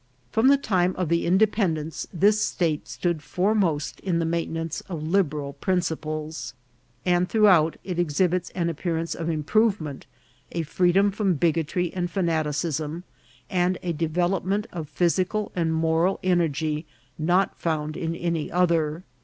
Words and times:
From 0.31 0.47
the 0.47 0.57
time 0.57 0.95
of 0.95 1.09
the 1.09 1.27
independence 1.27 2.07
this 2.11 2.41
state 2.41 2.87
stood 2.87 3.21
foremost 3.21 3.99
in 3.99 4.17
the 4.17 4.25
maintenance 4.25 4.81
of 4.89 5.03
liberal 5.03 5.53
principles, 5.53 6.55
and 7.05 7.29
throughout 7.29 7.77
it 7.83 7.99
exhibits 7.99 8.49
an 8.55 8.67
appearance 8.67 9.13
of 9.13 9.29
improve 9.29 9.79
ment, 9.79 10.07
a 10.53 10.63
freedom 10.63 11.11
from 11.11 11.35
bigotry 11.35 11.93
and 11.93 12.09
fanaticism, 12.09 13.03
and 13.47 13.77
a 13.83 13.93
de 13.93 14.09
velopment 14.09 14.65
of 14.71 14.89
physical 14.89 15.51
and 15.55 15.71
moral 15.71 16.19
energy 16.23 16.87
not 17.19 17.59
found 17.61 17.95
in 17.95 18.15
any 18.15 18.51
other. 18.51 19.03